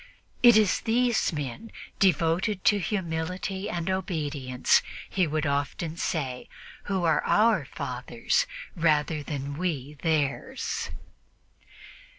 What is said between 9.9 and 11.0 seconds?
theirs."